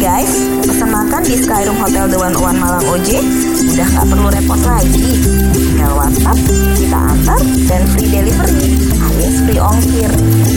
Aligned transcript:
guys, 0.00 0.48
pesan 0.64 0.88
makan 0.96 1.20
di 1.28 1.36
Skyroom 1.36 1.76
Hotel 1.76 2.08
The 2.08 2.16
One 2.16 2.32
One 2.40 2.56
Malang 2.56 2.88
OJ 2.88 3.20
udah 3.68 3.84
nggak 3.84 4.06
perlu 4.08 4.28
repot 4.32 4.60
lagi. 4.64 5.20
Tinggal 5.52 5.92
WhatsApp, 5.92 6.40
kita 6.80 6.96
antar, 6.96 7.40
dan 7.68 7.84
free 7.92 8.08
delivery 8.08 8.80
alias 8.96 9.44
free 9.44 9.60
ongkir. 9.60 10.08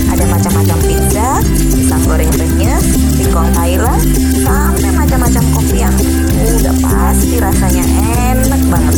Ada 0.08 0.24
macam-macam 0.32 0.78
pizza, 0.88 1.44
pisang 1.76 2.00
goreng 2.08 2.32
renyes, 2.40 2.88
singkong 3.20 3.52
Thailand, 3.52 4.00
sampai 4.48 4.90
macam-macam 4.96 5.44
kopi 5.51 5.83
yang 5.83 5.96
udah 6.63 6.75
pasti 6.79 7.35
rasanya 7.44 7.83
enak 8.31 8.63
banget. 8.71 8.96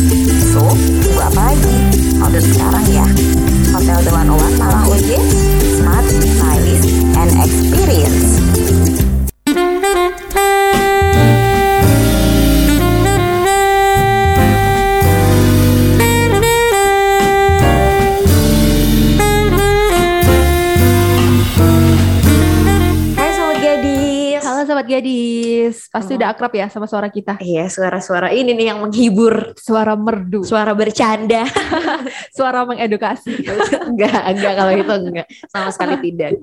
So, 0.54 0.62
tunggu 1.02 1.26
apa 1.26 1.50
lagi? 1.50 1.74
Order 2.22 2.42
sekarang 2.46 2.86
ya. 2.94 3.06
Hotel 3.74 3.98
The 3.98 4.12
One 4.14 4.30
One 4.30 4.54
Malang 4.62 4.86
OJ, 4.94 5.10
Gadis, 24.96 25.92
pasti 25.92 26.16
Halo. 26.16 26.20
udah 26.24 26.28
akrab 26.32 26.52
ya 26.56 26.66
sama 26.72 26.88
suara 26.88 27.12
kita. 27.12 27.36
Iya, 27.36 27.68
suara-suara 27.68 28.32
ini 28.32 28.56
nih 28.56 28.72
yang 28.72 28.80
menghibur. 28.80 29.52
Suara 29.60 29.92
merdu, 29.92 30.40
Suara 30.40 30.72
bercanda. 30.72 31.44
suara 32.36 32.64
mengedukasi. 32.64 33.28
enggak, 33.92 34.20
enggak 34.24 34.52
kalau 34.56 34.72
itu 34.72 34.94
enggak. 34.96 35.26
Sama 35.52 35.68
sekali 35.68 36.00
tidak. 36.00 36.40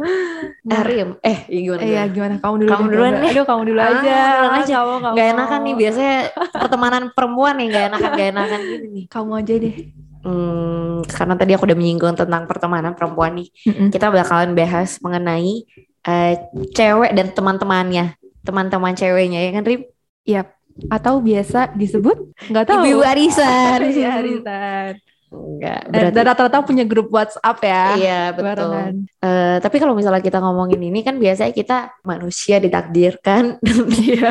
Eh, 0.70 0.82
Rim. 0.86 1.18
Eh, 1.26 1.38
gimana? 1.50 1.82
Iya 1.82 2.04
gimana? 2.08 2.36
kamu 2.38 2.56
dulu? 2.62 2.70
Kamu 2.70 2.84
deh, 2.86 2.94
duluan. 2.94 3.14
Aduh 3.26 3.46
kamu 3.50 3.62
dulu 3.66 3.80
Ah, 3.82 3.90
aja. 3.90 4.18
duluan 4.22 4.54
aja. 4.62 4.74
Kamu, 4.78 4.94
kamu. 5.02 5.16
Gak 5.18 5.28
enakan 5.34 5.60
nih 5.66 5.76
biasanya 5.76 6.16
pertemanan 6.54 7.04
perempuan 7.10 7.54
nih 7.58 7.68
gak 7.68 7.84
enakan 7.90 8.10
gak 8.14 8.28
enakan 8.38 8.60
gini 8.62 8.88
nih. 8.94 9.06
Kamu 9.10 9.32
aja 9.34 9.54
deh. 9.58 9.76
Hmm, 10.24 11.04
karena 11.04 11.34
tadi 11.36 11.52
aku 11.52 11.64
udah 11.66 11.76
menyinggung 11.76 12.14
tentang 12.14 12.46
pertemanan 12.46 12.94
perempuan 12.94 13.34
nih. 13.34 13.50
Kita 13.90 14.08
bakalan 14.08 14.54
bahas 14.54 15.02
mengenai 15.02 15.66
eh, 16.04 16.34
cewek 16.72 17.12
dan 17.12 17.32
teman-temannya, 17.32 18.16
teman-teman 18.44 18.94
ceweknya 18.94 19.40
ya 19.40 19.52
kan 19.52 19.64
Rim? 19.64 19.82
Atau 20.90 21.22
biasa 21.22 21.70
disebut? 21.74 22.34
Nggak 22.50 22.66
tahu. 22.66 22.84
Ibu 22.84 23.02
arisan. 23.06 23.78
Iya, 23.94 24.10
arisan. 24.20 24.94
Enggak, 25.34 25.90
Dan 25.90 25.98
berarti 25.98 26.14
dan 26.14 26.26
rata-rata 26.30 26.58
punya 26.62 26.86
grup 26.86 27.10
WhatsApp 27.10 27.58
ya. 27.66 27.86
iya 27.98 28.22
betul. 28.30 28.70
barengan. 28.70 28.94
Eh, 29.18 29.58
tapi 29.66 29.82
kalau 29.82 29.98
misalnya 29.98 30.22
kita 30.22 30.38
ngomongin 30.38 30.78
ini 30.78 31.02
kan 31.02 31.18
biasanya 31.18 31.50
kita 31.50 31.78
manusia 32.06 32.62
ditakdirkan 32.62 33.58
Iya. 34.06 34.30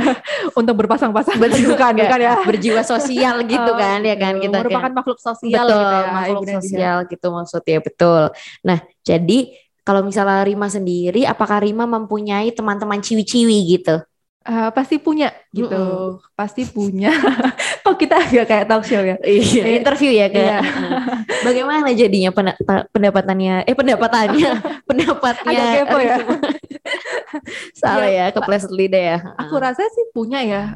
Untuk 0.55 0.79
berpasang-pasang. 0.79 1.43
Betul, 1.43 1.75
bukan, 1.75 1.91
nggak? 1.99 2.07
bukan 2.07 2.21
ya. 2.23 2.35
berjiwa 2.47 2.83
sosial 2.87 3.43
gitu 3.51 3.73
kan 3.75 3.99
ya 4.07 4.15
kan 4.15 4.39
gitu. 4.39 4.47
kita 4.47 4.57
merupakan 4.63 4.79
kayak- 4.87 4.95
makhluk 4.95 5.19
sosial 5.19 5.67
betul 5.67 5.75
gitu 5.75 5.91
ya. 5.99 6.07
makhluk 6.15 6.39
Ibu 6.39 6.55
sosial 6.55 6.97
gitu 7.11 7.27
maksudnya 7.35 7.79
betul. 7.83 8.23
Nah 8.63 8.79
jadi 9.03 9.39
kalau 9.83 10.03
misalnya 10.07 10.47
Rima 10.47 10.71
sendiri, 10.71 11.27
apakah 11.27 11.59
Rima 11.63 11.85
mempunyai 11.87 12.55
teman-teman 12.55 13.03
ciwi-ciwi 13.03 13.59
gitu? 13.79 13.99
Eh, 14.43 14.69
pasti 14.75 14.99
punya 14.99 15.31
gitu. 15.55 16.19
Pasti 16.35 16.67
punya. 16.67 17.15
Kok 17.87 17.95
kita 17.95 18.27
agak 18.27 18.47
kayak 18.51 18.67
talk 18.67 18.83
show 18.83 18.99
ya? 18.99 19.15
Iya, 19.23 19.79
interview 19.79 20.11
ya 20.11 20.27
kak. 20.27 20.43
Iya. 20.43 20.59
Bagaimana 21.47 21.95
jadinya 21.95 22.31
penda- 22.35 22.59
pa- 22.59 22.87
pendapatannya? 22.91 23.63
Eh 23.67 23.75
pendapatannya, 23.75 24.51
pendapatnya. 24.91 25.63
Agak 25.63 25.87
kepo 25.87 25.99
ya. 26.03 26.17
Salah 27.75 28.11
Iya, 28.11 28.27
ya, 28.31 28.35
kepleset 28.35 28.73
lidah 28.75 29.03
ya. 29.15 29.19
Aku 29.47 29.55
rasa 29.63 29.87
sih 29.95 30.11
punya 30.11 30.43
ya. 30.43 30.75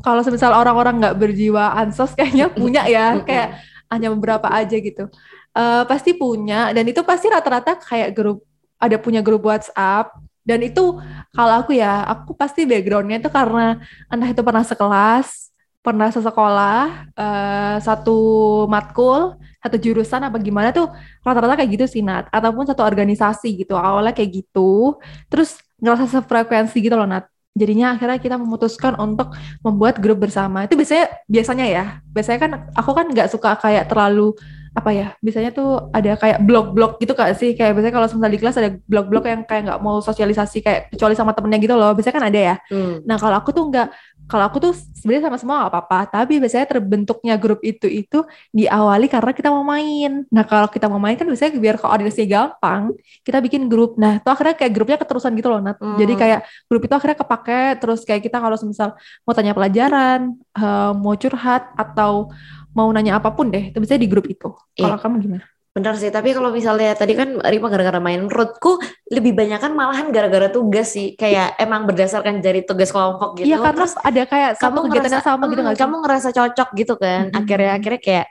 Kalau 0.00 0.20
semisal 0.20 0.52
orang-orang 0.52 1.00
nggak 1.00 1.16
berjiwa 1.16 1.76
ansos 1.76 2.12
kayaknya 2.12 2.52
punya 2.52 2.84
ya. 2.84 3.16
Kayak 3.24 3.64
hanya 3.88 4.12
beberapa 4.12 4.48
aja 4.52 4.76
gitu. 4.76 5.08
Eh 5.50 5.84
pasti 5.90 6.14
punya 6.14 6.70
dan 6.70 6.84
itu 6.86 7.02
pasti 7.02 7.26
rata-rata 7.26 7.74
kayak 7.74 8.14
grup 8.14 8.46
ada 8.78 8.96
punya 8.96 9.20
grup 9.20 9.42
WhatsApp. 9.46 10.14
Dan 10.40 10.64
itu 10.64 10.96
kalau 11.36 11.54
aku 11.60 11.76
ya 11.76 12.06
aku 12.08 12.32
pasti 12.32 12.64
backgroundnya 12.64 13.20
itu 13.20 13.30
karena 13.30 13.78
entah 14.08 14.30
itu 14.30 14.40
pernah 14.40 14.64
sekelas 14.64 15.52
pernah 15.80 16.12
sesekolah 16.12 17.08
eh, 17.16 17.76
satu 17.80 18.20
matkul 18.68 19.40
satu 19.60 19.76
jurusan 19.76 20.24
apa 20.24 20.40
gimana 20.40 20.72
tuh 20.72 20.88
rata-rata 21.20 21.60
kayak 21.60 21.70
gitu 21.76 21.86
sih 21.88 22.02
Nat. 22.04 22.28
Ataupun 22.32 22.64
satu 22.64 22.80
organisasi 22.80 23.60
gitu 23.60 23.76
awalnya 23.76 24.16
kayak 24.16 24.44
gitu. 24.44 24.96
Terus 25.28 25.60
ngerasa 25.80 26.20
sefrekuensi 26.20 26.80
gitu 26.80 26.96
loh 26.96 27.04
Nat. 27.08 27.28
Jadinya 27.52 27.98
akhirnya 27.98 28.16
kita 28.22 28.36
memutuskan 28.40 28.96
untuk 28.96 29.36
membuat 29.60 30.00
grup 30.00 30.24
bersama. 30.24 30.64
Itu 30.64 30.80
biasanya 30.80 31.12
biasanya 31.28 31.66
ya. 31.68 31.84
Biasanya 32.08 32.38
kan 32.40 32.50
aku 32.72 32.90
kan 32.96 33.06
nggak 33.12 33.28
suka 33.28 33.58
kayak 33.60 33.84
terlalu 33.92 34.32
apa 34.70 34.90
ya 34.94 35.06
biasanya 35.18 35.50
tuh 35.50 35.90
ada 35.90 36.14
kayak 36.14 36.38
blog-blog 36.46 37.02
gitu 37.02 37.12
kak 37.18 37.34
sih 37.34 37.58
kayak 37.58 37.74
biasanya 37.74 37.94
kalau 37.94 38.06
misalnya 38.06 38.32
di 38.32 38.40
kelas 38.40 38.56
ada 38.62 38.70
blog-blog 38.86 39.24
yang 39.26 39.42
kayak 39.42 39.62
nggak 39.66 39.80
mau 39.82 39.98
sosialisasi 39.98 40.62
kayak 40.62 40.80
kecuali 40.94 41.14
sama 41.18 41.34
temennya 41.34 41.58
gitu 41.58 41.74
loh 41.74 41.90
biasanya 41.92 42.16
kan 42.16 42.26
ada 42.30 42.40
ya 42.40 42.56
Hmm. 42.70 43.02
Nah 43.02 43.16
kalau 43.18 43.36
aku 43.42 43.50
tuh 43.50 43.66
nggak, 43.66 43.88
kalau 44.30 44.44
aku 44.46 44.58
tuh 44.62 44.72
sebenarnya 44.94 45.26
sama 45.26 45.38
semua 45.42 45.56
nggak 45.66 45.72
apa-apa, 45.74 45.98
tapi 46.22 46.38
biasanya 46.38 46.66
terbentuknya 46.70 47.34
grup 47.34 47.58
itu 47.66 47.90
itu 47.90 48.22
diawali 48.54 49.10
karena 49.10 49.34
kita 49.34 49.50
mau 49.50 49.66
main. 49.66 50.22
Nah 50.30 50.44
kalau 50.46 50.70
kita 50.70 50.86
mau 50.86 51.02
main 51.02 51.18
kan 51.18 51.26
biasanya 51.26 51.58
biar 51.58 51.76
koordinasinya 51.82 52.28
gampang, 52.30 52.94
kita 53.26 53.42
bikin 53.42 53.66
grup. 53.66 53.98
Nah 53.98 54.22
itu 54.22 54.28
akhirnya 54.30 54.54
kayak 54.54 54.72
grupnya 54.72 54.98
keterusan 55.02 55.34
gitu 55.34 55.50
loh, 55.50 55.58
Nat. 55.58 55.82
Hmm. 55.82 55.98
Jadi 55.98 56.12
kayak 56.14 56.40
grup 56.70 56.82
itu 56.86 56.94
akhirnya 56.94 57.18
kepake, 57.18 57.62
terus 57.82 58.00
kayak 58.06 58.22
kita 58.22 58.36
kalau 58.38 58.56
misal 58.62 58.94
mau 59.26 59.34
tanya 59.34 59.52
pelajaran, 59.56 60.38
eh, 60.38 60.92
mau 60.94 61.14
curhat 61.18 61.74
atau 61.74 62.30
mau 62.74 62.88
nanya 62.90 63.18
apa 63.18 63.30
pun 63.34 63.50
deh, 63.50 63.70
itu 63.70 63.76
biasanya 63.78 64.02
di 64.02 64.10
grup 64.10 64.26
itu. 64.26 64.48
Kalau 64.76 64.96
Iya. 64.96 65.02
kamu 65.02 65.16
gimana? 65.20 65.44
Bener 65.70 65.94
sih, 65.94 66.10
tapi 66.10 66.34
kalau 66.34 66.50
misalnya 66.50 66.98
tadi 66.98 67.14
kan 67.14 67.38
Rima 67.46 67.70
gara-gara 67.70 68.02
main, 68.02 68.26
menurutku 68.26 68.82
lebih 69.06 69.38
banyak 69.38 69.62
kan 69.62 69.70
malahan 69.70 70.10
gara-gara 70.10 70.50
tugas 70.50 70.90
sih. 70.90 71.14
Kayak 71.14 71.54
emang 71.62 71.86
berdasarkan 71.86 72.42
dari 72.42 72.66
tugas 72.66 72.90
kelompok 72.90 73.38
gitu. 73.38 73.54
Iya 73.54 73.62
karena 73.62 73.86
Terus 73.86 73.94
ada 74.02 74.22
kayak 74.26 74.50
satu 74.58 74.78
kegiatan 74.90 75.12
yang 75.14 75.22
sama 75.22 75.46
gitu 75.46 75.62
mm, 75.62 75.70
sih? 75.70 75.78
kamu 75.78 75.94
ngerasa 76.02 76.28
cocok 76.34 76.68
gitu 76.74 76.94
kan. 76.98 77.30
Mm-mm. 77.30 77.38
Akhirnya 77.38 77.70
akhirnya 77.78 78.00
kayak 78.02 78.26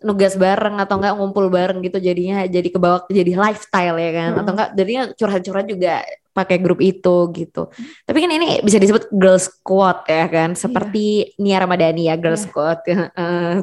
nugas 0.00 0.34
bareng 0.34 0.76
atau 0.76 0.96
enggak 0.96 1.12
ngumpul 1.14 1.46
bareng 1.48 1.78
gitu 1.80 1.96
jadinya 1.98 2.44
jadi 2.44 2.66
kebawa 2.68 3.04
jadi 3.06 3.32
lifestyle 3.36 3.96
ya 3.96 4.10
kan 4.10 4.28
atau 4.32 4.40
Mm-mm. 4.40 4.52
enggak 4.56 4.68
jadinya 4.72 5.02
curhat-curhat 5.12 5.64
juga 5.64 5.92
pakai 6.30 6.62
grup 6.62 6.78
itu 6.78 7.26
gitu. 7.34 7.66
Tapi 8.06 8.16
kan 8.22 8.30
ini 8.30 8.62
bisa 8.62 8.78
disebut 8.78 9.10
girl 9.10 9.34
squad 9.36 10.06
ya 10.06 10.30
kan, 10.30 10.54
seperti 10.54 11.34
Nia 11.36 11.58
Ramadhani 11.58 12.06
ya 12.06 12.14
girl 12.14 12.38
Iya. 12.38 12.44
squad. 12.46 12.78
Eh, 12.90 13.54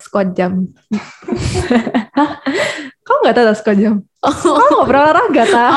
squad 0.00 0.28
jam. 0.32 0.72
Kamu 3.04 3.18
nggak 3.24 3.36
tahu 3.36 3.54
squad 3.54 3.78
jam? 3.78 3.94
oh, 4.20 4.32
Kamu 4.32 4.72
nggak 4.72 4.88
pernah 4.88 5.02
olahraga 5.04 5.44
tak? 5.52 5.72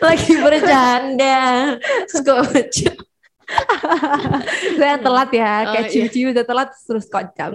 lagi 0.00 0.32
bercanda. 0.38 1.38
Squad. 2.06 2.68
Saya 4.80 4.96
telat 4.98 5.30
ya, 5.30 5.52
Oh, 5.64 5.72
kayak 5.74 5.86
iya. 5.86 5.92
ciu-ciu 5.92 6.26
udah 6.34 6.44
telat 6.44 6.68
terus 6.74 7.04
squad 7.06 7.28
jam. 7.36 7.52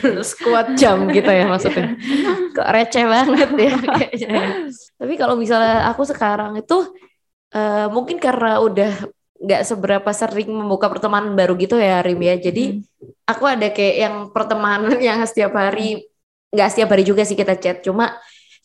Girl 0.00 0.22
squad 0.24 0.66
jam 0.78 1.06
gitu 1.10 1.30
ya 1.30 1.44
maksudnya. 1.48 1.94
Kok 2.56 2.68
receh 2.72 3.04
banget 3.04 3.50
ya 3.54 3.74
kayaknya. 3.76 4.42
Tapi 5.00 5.14
kalau 5.20 5.34
misalnya 5.38 5.86
aku 5.90 6.02
sekarang 6.08 6.58
itu 6.58 6.78
eh, 7.54 7.86
mungkin 7.92 8.16
karena 8.18 8.58
udah 8.62 8.92
nggak 9.36 9.62
seberapa 9.68 10.10
sering 10.16 10.48
membuka 10.48 10.88
pertemanan 10.88 11.36
baru 11.36 11.54
gitu 11.60 11.76
ya 11.76 12.00
Rim 12.00 12.20
ya. 12.24 12.34
Jadi 12.40 12.80
aku 13.28 13.44
ada 13.44 13.68
kayak 13.68 13.96
yang 14.00 14.14
pertemanan 14.32 14.96
yang 14.96 15.20
setiap 15.28 15.52
hari 15.52 16.08
nggak 16.50 16.68
setiap 16.72 16.88
hari 16.94 17.04
juga 17.04 17.22
sih 17.28 17.36
kita 17.36 17.54
chat. 17.60 17.84
Cuma 17.84 18.16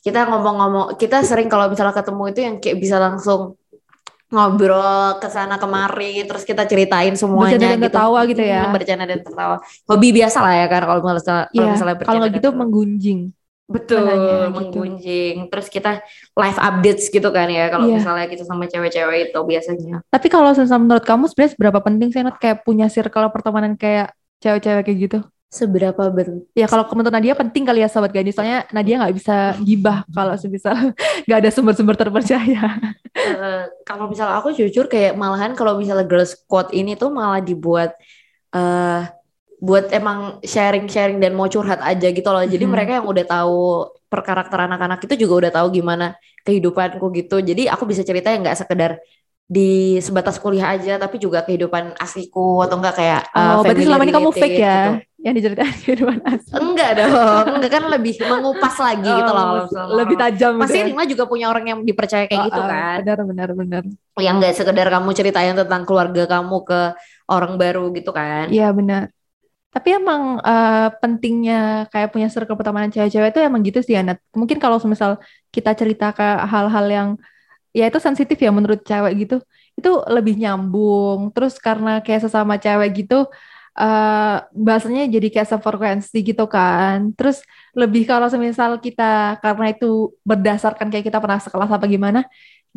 kita 0.02 0.26
ngomong-ngomong, 0.26 0.98
kita 0.98 1.22
sering 1.22 1.46
kalau 1.46 1.70
misalnya 1.70 1.94
ketemu 1.94 2.24
itu 2.34 2.40
yang 2.42 2.56
kayak 2.58 2.78
bisa 2.82 2.98
langsung 2.98 3.54
ngobrol 4.32 5.20
ke 5.20 5.28
sana 5.28 5.60
kemari 5.60 6.24
terus 6.24 6.48
kita 6.48 6.64
ceritain 6.64 7.14
semuanya 7.20 7.60
Bercanda 7.60 7.68
dan 7.68 7.78
gitu. 7.78 7.86
tertawa 7.92 8.20
gitu 8.26 8.44
ya. 8.44 8.62
Hmm, 8.64 8.74
bercanda 8.74 9.06
dan 9.06 9.20
tertawa. 9.22 9.56
Hobi 9.86 10.10
biasa 10.16 10.38
lah 10.40 10.54
ya 10.56 10.68
kan 10.72 10.82
kalau 10.88 11.00
misalnya 11.04 11.46
kalau 11.52 11.52
Iya, 11.52 11.72
misalnya 11.76 11.96
kalau 12.00 12.20
nggak 12.24 12.34
gitu 12.40 12.48
tertawa. 12.50 12.60
menggunjing. 12.64 13.20
Betul, 13.72 14.04
Makanya 14.04 14.20
gitu. 14.20 14.52
menggunjing. 14.52 15.36
Terus 15.48 15.68
kita 15.72 15.92
live 16.36 16.60
updates 16.60 17.06
gitu 17.08 17.30
kan 17.32 17.48
ya 17.48 17.72
kalau 17.72 17.88
Iya. 17.88 17.96
misalnya 18.00 18.26
kita 18.28 18.44
sama 18.44 18.68
cewek-cewek 18.68 19.32
itu 19.32 19.40
biasanya. 19.44 19.96
Tapi 20.08 20.28
kalau 20.28 20.52
menurut 20.56 21.06
kamu 21.08 21.24
sebenarnya 21.32 21.54
seberapa 21.56 21.80
penting 21.80 22.08
sih 22.12 22.20
kayak 22.40 22.64
punya 22.68 22.88
circle 22.92 23.32
pertemanan 23.32 23.76
kayak 23.80 24.12
cewek-cewek 24.44 24.84
kayak 24.88 25.00
gitu? 25.08 25.20
Seberapa 25.52 26.08
bentuk? 26.08 26.48
Ya 26.56 26.64
kalau 26.64 26.88
menurut 26.96 27.12
Nadia 27.12 27.36
penting 27.36 27.68
kali 27.68 27.84
ya 27.84 27.92
sobat 27.92 28.16
gadis, 28.16 28.40
soalnya 28.40 28.64
Nadia 28.72 29.04
nggak 29.04 29.16
bisa 29.20 29.36
gibah 29.60 30.08
kalau 30.16 30.32
semisal 30.40 30.72
nggak 31.28 31.40
ada 31.44 31.50
sumber-sumber 31.52 32.00
terpercaya. 32.00 32.80
Eh, 33.12 33.64
kalau 33.84 34.08
misalnya 34.08 34.40
aku 34.40 34.56
jujur 34.56 34.88
kayak 34.88 35.20
malahan 35.20 35.52
kalau 35.52 35.76
misalnya 35.76 36.08
girl 36.08 36.24
squad 36.24 36.72
ini 36.72 36.96
tuh 36.96 37.12
malah 37.12 37.44
dibuat 37.44 37.92
eh 38.56 39.04
buat 39.62 39.94
emang 39.94 40.42
sharing-sharing 40.42 41.20
dan 41.22 41.36
mau 41.38 41.46
curhat 41.52 41.84
aja 41.84 42.08
gitu 42.16 42.30
loh. 42.32 42.42
Jadi 42.48 42.64
Mhm. 42.66 42.72
mereka 42.72 42.92
yang 43.04 43.08
udah 43.12 43.26
tahu 43.28 43.60
per 44.10 44.22
karakter 44.24 44.60
anak-anak 44.72 45.00
itu 45.06 45.28
juga 45.28 45.34
udah 45.48 45.52
tahu 45.52 45.68
gimana 45.84 46.16
kehidupanku 46.48 47.06
gitu. 47.14 47.44
Jadi 47.44 47.68
aku 47.68 47.84
bisa 47.86 48.02
cerita 48.08 48.32
yang 48.32 48.42
nggak 48.48 48.58
sekedar 48.58 48.98
di 49.52 50.00
sebatas 50.00 50.40
kuliah 50.40 50.72
aja 50.80 50.96
tapi 50.96 51.20
juga 51.20 51.44
kehidupan 51.44 52.00
asliku 52.00 52.64
atau 52.64 52.80
enggak 52.80 52.96
kayak 52.96 53.22
uh, 53.36 53.60
Oh, 53.60 53.62
berarti 53.68 53.84
selama 53.84 54.04
ini 54.08 54.14
kamu 54.16 54.32
fake 54.32 54.56
ya? 54.56 54.76
gitu. 54.80 54.92
Yang 55.22 55.34
diceritain 55.38 55.78
kehidupan 55.86 56.20
asli. 56.26 56.58
Enggak 56.58 56.92
dong, 56.98 57.46
enggak 57.62 57.72
kan 57.72 57.84
lebih 57.94 58.14
mengupas 58.26 58.76
lagi 58.82 59.06
gitu 59.06 59.32
loh. 59.32 59.70
Oh, 59.70 59.94
lebih 59.94 60.16
tajam 60.18 60.58
Pasti 60.58 60.82
gitu. 60.82 60.90
Rima 60.90 61.04
juga 61.06 61.24
punya 61.30 61.46
orang 61.54 61.66
yang 61.70 61.80
dipercaya 61.86 62.26
kayak 62.26 62.42
Oh, 62.42 62.48
gitu 62.50 62.62
oh, 62.62 62.66
kan. 62.66 62.98
Benar, 63.06 63.20
benar, 63.30 63.50
benar. 63.54 63.84
Yang 64.18 64.36
enggak 64.42 64.54
sekedar 64.58 64.88
kamu 64.90 65.10
ceritain 65.14 65.54
tentang 65.54 65.82
keluarga 65.86 66.24
kamu 66.26 66.58
ke 66.66 66.82
orang 67.30 67.54
baru 67.62 67.94
gitu 67.94 68.10
kan. 68.10 68.50
Iya, 68.50 68.74
benar. 68.74 69.14
Tapi 69.72 69.90
emang 69.96 70.42
eh, 70.44 70.90
pentingnya 71.00 71.88
kayak 71.94 72.12
punya 72.12 72.28
circle 72.28 72.60
pertemanan 72.60 72.92
cewek-cewek 72.92 73.32
itu 73.32 73.40
emang 73.40 73.62
gitu 73.64 73.80
sih, 73.80 73.96
Anat. 73.96 74.20
Mungkin 74.36 74.60
kalau 74.60 74.82
misal 74.84 75.22
kita 75.54 75.72
cerita 75.78 76.12
ke 76.12 76.28
hal-hal 76.50 76.86
yang 76.92 77.10
ya 77.72 77.88
itu 77.88 78.00
sensitif 78.04 78.36
ya 78.36 78.52
menurut 78.52 78.84
cewek 78.84 79.14
gitu, 79.24 79.40
itu 79.80 79.92
lebih 80.12 80.36
nyambung. 80.36 81.32
Terus 81.32 81.56
karena 81.56 82.04
kayak 82.04 82.28
sesama 82.28 82.60
cewek 82.60 83.06
gitu, 83.06 83.32
eh 83.80 84.36
bahasanya 84.66 85.02
jadi 85.16 85.28
kayak 85.34 85.48
sefrekuensi 85.52 86.18
gitu 86.30 86.44
kan. 86.56 86.98
Terus 87.18 87.38
lebih 87.80 88.04
kalau 88.10 88.28
semisal 88.34 88.72
kita 88.86 89.04
karena 89.44 89.66
itu 89.74 89.86
berdasarkan 90.30 90.88
kayak 90.92 91.06
kita 91.08 91.20
pernah 91.24 91.40
sekelas 91.40 91.72
apa 91.72 91.86
gimana, 91.88 92.20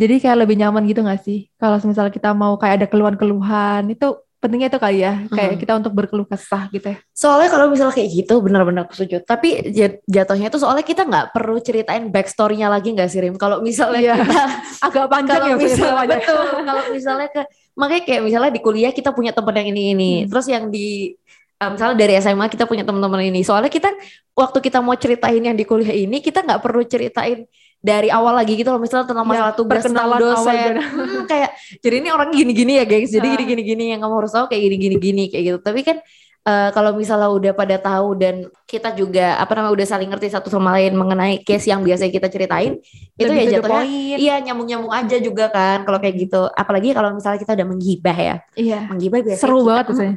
jadi 0.00 0.14
kayak 0.22 0.38
lebih 0.46 0.56
nyaman 0.60 0.82
gitu 0.90 1.00
nggak 1.06 1.20
sih? 1.26 1.38
Kalau 1.60 1.76
semisal 1.82 2.08
kita 2.16 2.28
mau 2.34 2.54
kayak 2.60 2.74
ada 2.82 2.86
keluhan-keluhan, 2.90 3.82
itu 3.94 4.06
pentingnya 4.44 4.68
itu 4.68 4.76
kali 4.76 5.00
ya, 5.00 5.24
kayak 5.32 5.50
Hmm. 5.56 5.60
kita 5.64 5.72
untuk 5.80 5.96
berkeluh 5.96 6.28
kesah 6.28 6.68
gitu 6.68 6.92
ya. 6.92 7.00
Soalnya 7.10 7.48
kalau 7.48 7.72
misalnya 7.72 7.96
kayak 7.96 8.10
gitu 8.12 8.44
benar-benar 8.44 8.84
aku 8.84 8.92
setuju. 8.92 9.24
Tapi 9.24 9.72
jat- 9.72 10.04
jatuhnya 10.04 10.52
itu 10.52 10.60
soalnya 10.60 10.84
kita 10.84 11.08
nggak 11.08 11.32
perlu 11.32 11.56
ceritain 11.58 12.12
backstory-nya 12.12 12.68
lagi 12.68 12.92
nggak 12.92 13.08
sih 13.08 13.24
Rim? 13.24 13.40
Kalau 13.40 13.64
misalnya 13.64 14.12
Iya. 14.12 14.14
kita 14.20 14.44
Agak 14.86 15.06
panjang 15.08 15.40
kalau 15.40 15.48
ya 15.48 15.56
misalnya 15.56 16.04
betul 16.12 16.44
kalau 16.60 16.82
misalnya 16.92 17.28
ke 17.32 17.42
makanya 17.72 18.02
kayak 18.04 18.22
misalnya 18.22 18.52
di 18.52 18.60
kuliah 18.60 18.92
kita 18.92 19.10
punya 19.10 19.32
teman 19.32 19.56
yang 19.56 19.68
ini 19.72 19.82
ini 19.96 20.12
Hmm. 20.20 20.28
terus 20.28 20.46
yang 20.46 20.68
di 20.68 21.16
eh, 21.54 21.70
misalnya 21.72 21.96
dari 21.96 22.12
SMA 22.18 22.46
kita 22.46 22.68
punya 22.68 22.84
teman-teman 22.84 23.24
ini 23.24 23.40
soalnya 23.40 23.72
kita 23.72 23.88
waktu 24.32 24.58
kita 24.60 24.78
mau 24.78 24.92
ceritain 24.94 25.40
yang 25.40 25.56
di 25.56 25.64
kuliah 25.64 25.90
ini 25.90 26.20
kita 26.20 26.42
nggak 26.42 26.60
perlu 26.60 26.84
ceritain 26.84 27.48
dari 27.84 28.08
awal 28.08 28.32
lagi 28.32 28.56
gitu 28.56 28.72
loh 28.72 28.80
misalnya 28.80 29.04
tentang 29.04 29.28
Ya, 29.28 29.44
masalah 29.44 29.52
tugas 29.52 29.84
tentang 29.84 30.08
dosen. 30.16 30.72
Hmm, 31.04 31.28
kayak 31.28 31.50
jadi 31.84 32.00
ini 32.00 32.08
orang 32.08 32.32
gini-gini 32.32 32.80
ya 32.80 32.84
gengs 32.84 33.12
jadi 33.12 33.28
Ah. 33.28 33.32
gini-gini 33.36 33.62
gini 33.62 33.84
yang 33.92 34.00
kamu 34.00 34.24
harus 34.24 34.32
tahu 34.32 34.48
kayak 34.48 34.62
gini-gini 34.64 34.96
gini 34.96 35.24
kayak 35.28 35.44
gitu 35.44 35.58
tapi 35.60 35.84
kan 35.84 36.00
eh, 36.42 36.68
kalau 36.72 36.92
misalnya 36.92 37.28
udah 37.28 37.52
pada 37.52 37.76
tahu 37.76 38.16
dan 38.16 38.34
kita 38.64 38.92
juga 38.92 39.36
apa 39.36 39.52
namanya 39.52 39.72
udah 39.76 39.86
saling 39.86 40.08
ngerti 40.08 40.28
satu 40.28 40.48
sama 40.48 40.72
lain 40.76 40.92
mengenai 40.92 41.40
case 41.40 41.68
yang 41.68 41.80
biasa 41.80 42.08
kita 42.08 42.28
ceritain 42.28 42.80
itu 43.14 43.28
Lebih 43.28 43.44
ya 43.44 43.60
jatuhnya. 43.60 44.16
Iya 44.16 44.34
nyambung-nyambung 44.42 44.92
aja 44.92 45.16
juga 45.18 45.48
kan 45.48 45.84
kalau 45.84 45.96
kayak 45.98 46.16
gitu. 46.18 46.44
Apalagi 46.50 46.92
kalau 46.92 47.12
misalnya 47.12 47.36
kita 47.38 47.52
udah 47.52 47.66
menggibah 47.66 48.16
ya. 48.16 48.36
Iya. 48.54 48.78
Menggibah 48.88 49.18
biasanya 49.20 49.40
Seru 49.40 49.58
kita- 49.58 49.68
banget 49.68 49.84
biasanya. 49.88 50.14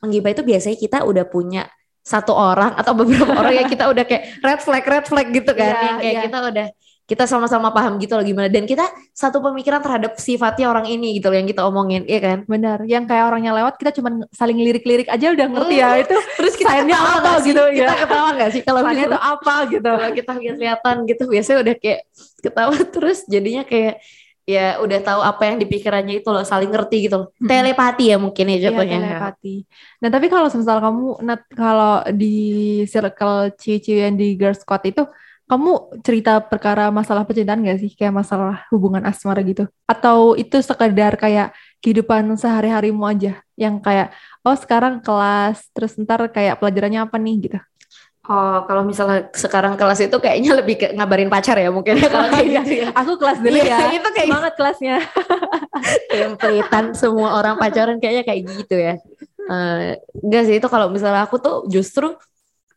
Menggibah 0.00 0.30
itu 0.30 0.42
biasanya 0.42 0.76
kita 0.78 0.98
udah 1.02 1.24
punya 1.26 1.62
satu 2.00 2.32
orang 2.32 2.72
atau 2.74 2.92
beberapa 2.92 3.32
orang 3.34 3.54
yang 3.54 3.68
kita 3.68 3.84
udah 3.86 4.04
kayak 4.04 4.24
red 4.40 4.60
flag 4.60 4.84
red 4.84 5.04
flag 5.04 5.26
gitu 5.30 5.52
kan. 5.52 5.68
Iya, 5.70 5.84
yang 5.84 5.98
kayak 5.98 6.12
iya. 6.12 6.22
kita 6.24 6.38
udah 6.42 6.66
kita 7.10 7.26
sama-sama 7.26 7.74
paham 7.74 7.98
gitu 7.98 8.14
loh 8.14 8.22
gimana 8.22 8.46
dan 8.46 8.62
kita 8.62 8.86
satu 9.10 9.42
pemikiran 9.42 9.82
terhadap 9.82 10.14
sifatnya 10.14 10.70
orang 10.70 10.86
ini 10.86 11.18
gitu 11.18 11.26
loh 11.26 11.36
yang 11.42 11.50
kita 11.50 11.66
omongin, 11.66 12.06
iya 12.06 12.20
kan? 12.22 12.38
Benar. 12.46 12.86
Yang 12.86 13.04
kayak 13.10 13.24
orangnya 13.26 13.50
lewat 13.58 13.74
kita 13.76 13.90
cuma 13.98 14.08
saling 14.30 14.54
lirik-lirik 14.62 15.10
aja 15.10 15.34
udah 15.34 15.46
ngerti 15.50 15.74
ya 15.76 15.88
Hmm. 15.90 16.02
itu. 16.06 16.16
Terus 16.38 16.54
kita 16.54 16.70
ketawa 16.86 17.10
apa 17.18 17.32
sih? 17.42 17.50
gitu, 17.50 17.62
Kita 17.74 17.92
ya. 17.92 18.00
ketawa 18.06 18.28
gak 18.38 18.50
sih 18.54 18.62
kalau 18.62 18.80
misalnya 18.86 19.06
tuh 19.10 19.22
apa 19.26 19.54
gitu. 19.66 19.90
kalau 19.90 20.10
kita 20.14 20.32
lihat-lihatan 20.38 20.96
gitu 21.10 21.22
biasanya 21.26 21.58
udah 21.66 21.74
kayak 21.82 22.00
ketawa 22.38 22.74
terus 22.94 23.18
jadinya 23.26 23.62
kayak 23.66 23.94
ya 24.46 24.82
udah 24.82 24.98
tahu 24.98 25.20
apa 25.22 25.42
yang 25.46 25.56
di 25.62 25.66
pikirannya 25.68 26.14
itu 26.18 26.28
loh 26.30 26.42
saling 26.42 26.70
ngerti 26.70 27.06
gitu 27.06 27.16
loh. 27.22 27.28
Mm-mm. 27.38 27.46
telepati 27.46 28.04
ya 28.10 28.16
mungkin 28.18 28.44
ya 28.50 28.56
Iya, 28.56 28.62
jatuhnya 28.70 28.98
telepati. 28.98 29.54
Nah, 30.02 30.08
tapi 30.10 30.26
kalau 30.26 30.46
misal 30.46 30.78
kamu 30.78 31.04
Nat, 31.22 31.40
kalau 31.54 32.02
di 32.10 32.34
circle 32.86 33.54
cici 33.54 33.98
yang 33.98 34.14
di 34.14 34.34
girls 34.34 34.62
squad 34.62 34.82
itu 34.86 35.02
kamu 35.50 35.70
cerita 36.06 36.38
perkara 36.38 36.94
masalah 36.94 37.26
percintaan 37.26 37.66
gak 37.66 37.82
sih? 37.82 37.90
Kayak 37.98 38.22
masalah 38.22 38.62
hubungan 38.70 39.02
asmara 39.02 39.42
gitu? 39.42 39.66
Atau 39.84 40.38
itu 40.38 40.54
sekedar 40.62 41.18
kayak 41.18 41.50
kehidupan 41.82 42.30
sehari-harimu 42.38 43.02
aja? 43.02 43.42
Yang 43.58 43.82
kayak, 43.82 44.08
oh 44.46 44.54
sekarang 44.54 45.02
kelas, 45.02 45.66
terus 45.74 45.98
ntar 45.98 46.22
kayak 46.30 46.62
pelajarannya 46.62 47.02
apa 47.02 47.18
nih 47.18 47.36
gitu? 47.50 47.58
oh 48.30 48.62
kalau 48.68 48.86
misalnya 48.86 49.26
sekarang 49.34 49.74
kelas 49.74 50.06
itu 50.06 50.14
kayaknya 50.22 50.62
lebih 50.62 50.76
ke 50.78 50.86
ngabarin 50.94 51.26
pacar 51.26 51.58
ya 51.58 51.66
mungkin 51.72 51.98
ya 51.98 52.06
kalau 52.14 52.30
kayak 52.30 52.46
gitu 52.62 52.72
ya 52.86 52.88
Aku 52.94 53.18
kelas 53.18 53.42
dulu 53.42 53.58
Iya, 53.58 53.66
ya. 53.66 53.78
itu 53.90 54.08
kayak 54.14 54.28
Semangat 54.30 54.54
kelasnya. 54.54 54.96
templatean 56.12 56.86
semua 56.94 57.34
orang 57.34 57.58
pacaran 57.58 57.98
kayaknya 57.98 58.22
kayak 58.22 58.40
gitu 58.46 58.76
ya 58.78 58.94
Eh, 59.50 59.98
enggak 60.22 60.42
sih 60.46 60.56
itu 60.62 60.68
kalau 60.70 60.94
misalnya 60.94 61.26
aku 61.26 61.42
tuh 61.42 61.66
justru 61.66 62.14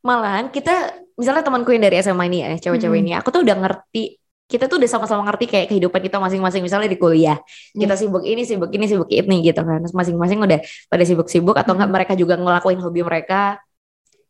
malahan 0.02 0.50
kita 0.50 1.03
misalnya 1.16 1.44
temanku 1.46 1.70
yang 1.72 1.84
dari 1.86 1.96
SMA 2.02 2.24
ini 2.28 2.38
ya 2.44 2.50
cewek-cewek 2.60 2.98
Hmm. 2.98 3.04
ini 3.06 3.12
aku 3.18 3.30
tuh 3.30 3.42
udah 3.46 3.56
ngerti 3.58 4.18
kita 4.44 4.68
tuh 4.70 4.78
udah 4.78 4.90
sama-sama 4.92 5.24
ngerti 5.32 5.46
kayak 5.50 5.68
kehidupan 5.72 6.02
kita 6.04 6.18
masing-masing 6.20 6.62
misalnya 6.62 6.90
di 6.92 7.00
kuliah 7.00 7.40
kita 7.74 7.96
sibuk 7.96 8.22
ini 8.28 8.44
sibuk 8.44 8.70
ini 8.70 8.86
sibuk 8.86 9.10
ini 9.10 9.36
gitu 9.42 9.62
kan 9.64 9.82
masing-masing 9.90 10.38
udah 10.38 10.60
pada 10.92 11.04
sibuk-sibuk 11.08 11.56
atau 11.56 11.74
enggak 11.74 11.90
Hmm. 11.90 11.96
mereka 11.96 12.14
juga 12.14 12.36
ngelakuin 12.38 12.80
hobi 12.84 13.02
mereka 13.02 13.58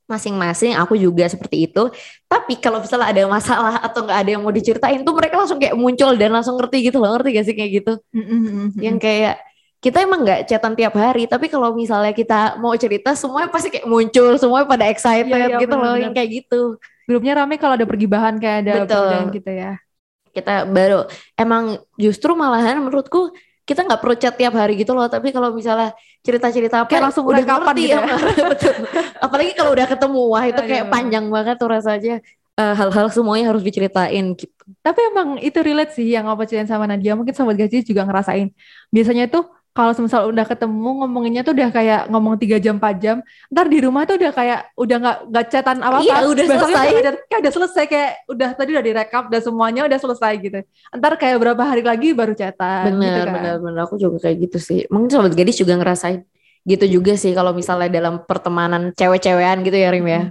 masing-masing 0.03 0.75
aku 0.75 0.99
juga 0.99 1.25
seperti 1.31 1.65
itu 1.71 1.87
tapi 2.27 2.59
kalau 2.59 2.83
misalnya 2.83 3.07
ada 3.09 3.23
masalah 3.25 3.79
atau 3.79 4.03
nggak 4.03 4.19
ada 4.19 4.29
yang 4.35 4.43
mau 4.43 4.51
diceritain 4.51 4.99
tuh 4.99 5.15
mereka 5.15 5.39
langsung 5.39 5.57
kayak 5.63 5.79
muncul 5.79 6.11
dan 6.19 6.29
langsung 6.35 6.59
ngerti 6.59 6.91
gitu 6.91 6.99
loh 6.99 7.15
ngerti 7.15 7.29
gak 7.39 7.45
sih 7.47 7.55
kayak 7.55 7.71
gitu 7.81 7.93
Mm-mm. 8.11 8.75
yang 8.83 8.99
kayak 8.99 9.39
kita 9.83 9.99
emang 9.99 10.23
nggak 10.23 10.47
chatan 10.47 10.73
tiap 10.79 10.95
hari 10.95 11.27
tapi 11.27 11.51
kalau 11.51 11.75
misalnya 11.75 12.15
kita 12.15 12.55
mau 12.57 12.71
cerita 12.79 13.11
semuanya 13.19 13.51
pasti 13.51 13.67
kayak 13.67 13.83
muncul 13.83 14.31
semuanya 14.39 14.63
pada 14.63 14.85
excited 14.87 15.27
Iya, 15.27 15.47
iya, 15.51 15.57
gitu 15.59 15.75
loh 15.75 15.91
benar-benar. 15.93 16.03
yang 16.07 16.13
kayak 16.15 16.29
gitu 16.39 16.61
grupnya 17.03 17.33
rame 17.43 17.59
kalau 17.59 17.75
ada 17.75 17.83
pergibahan 17.83 18.39
kayak 18.39 18.57
ada 18.63 18.73
Betul. 18.87 18.87
pergibahan 18.87 19.27
gitu 19.35 19.51
ya. 19.51 19.71
kita 20.33 20.53
baru 20.65 20.99
emang 21.35 21.63
justru 21.99 22.31
malahan 22.33 22.79
menurutku 22.79 23.35
kita 23.63 23.83
nggak 23.83 23.99
perlu 23.99 24.15
chat 24.15 24.33
tiap 24.33 24.55
hari 24.55 24.79
gitu 24.79 24.95
loh 24.95 25.05
tapi 25.11 25.29
kalau 25.35 25.51
misalnya 25.51 25.91
cerita-cerita 26.23 26.83
apa 26.83 26.89
Kayak 26.89 27.03
langsung 27.11 27.27
udah 27.27 27.43
ngerti 27.43 27.83
gitu 27.83 27.91
ya 27.93 27.99
betul 28.55 28.73
apalagi 29.19 29.51
kalau 29.53 29.71
udah 29.75 29.87
ketemu 29.87 30.19
wah 30.31 30.43
itu 30.47 30.61
kayak 30.63 30.85
Aduh. 30.87 30.93
panjang 30.95 31.25
banget 31.27 31.55
tuh 31.59 31.69
rasanya 31.69 32.17
Eh, 32.53 32.75
hal-hal 32.77 33.09
semuanya 33.09 33.49
harus 33.49 33.65
diceritain 33.65 34.37
gitu 34.37 34.53
Tapi 34.85 34.99
emang 35.09 35.41
itu 35.41 35.57
relate 35.65 35.97
sih 35.97 36.13
yang 36.13 36.29
apa 36.29 36.45
ceritain 36.45 36.69
sama 36.69 36.85
Nadia. 36.85 37.17
Mungkin 37.17 37.33
sobat 37.33 37.57
gaji 37.57 37.81
juga 37.81 38.05
ngerasain. 38.05 38.53
Biasanya 38.93 39.25
tuh 39.25 39.49
kalau 39.73 39.91
misal 39.97 40.29
udah 40.29 40.45
ketemu 40.45 40.89
ngomonginnya 41.01 41.41
tuh 41.41 41.57
udah 41.57 41.69
kayak 41.73 42.01
ngomong 42.13 42.37
3 42.37 42.61
jam 42.61 42.77
4 42.77 43.03
jam. 43.03 43.17
Ntar 43.49 43.65
di 43.69 43.79
rumah 43.81 44.05
tuh 44.05 44.21
udah 44.21 44.31
kayak 44.31 44.59
udah 44.77 44.97
nggak 45.01 45.17
nggak 45.33 45.45
chatan 45.49 45.77
apa-apa. 45.81 46.05
Iya, 46.05 46.15
udah 46.29 46.43
Besoknya 46.45 46.61
selesai. 46.61 46.87
Udah, 46.93 47.13
kayak 47.25 47.39
udah 47.41 47.53
selesai 47.53 47.83
kayak 47.89 48.11
udah 48.29 48.49
tadi 48.53 48.69
udah 48.77 48.85
direkap 48.85 49.23
dan 49.33 49.41
semuanya 49.41 49.81
udah 49.89 49.99
selesai 49.99 50.33
gitu. 50.39 50.59
Ntar 50.93 51.13
kayak 51.17 51.37
berapa 51.41 51.63
hari 51.65 51.83
lagi 51.83 52.13
baru 52.13 52.33
chatan 52.37 52.93
gitu 52.97 53.01
bener 53.01 53.25
kan. 53.27 53.33
bener 53.35 53.55
bener 53.59 53.81
aku 53.83 53.95
juga 53.99 54.17
kayak 54.23 54.37
gitu 54.49 54.57
sih 54.61 54.79
mungkin 54.89 55.09
sobat 55.09 55.33
gadis 55.33 55.57
juga 55.59 55.73
ngerasain 55.77 56.21
gitu 56.63 56.85
juga 56.87 57.13
sih 57.19 57.35
kalau 57.35 57.51
misalnya 57.51 57.91
dalam 57.91 58.23
pertemanan 58.23 58.95
cewek-cewekan 58.95 59.67
gitu 59.67 59.77
ya 59.77 59.89
Rim 59.91 60.07
ya 60.07 60.21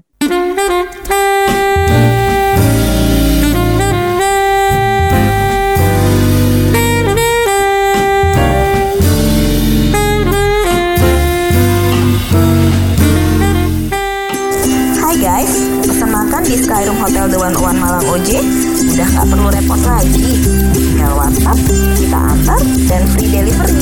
repot 19.73 19.89
lagi. 19.89 20.29
Tinggal 20.77 21.13
WhatsApp, 21.17 21.59
kita 21.97 22.19
antar, 22.21 22.61
dan 22.89 23.03
free 23.09 23.31
delivery 23.33 23.82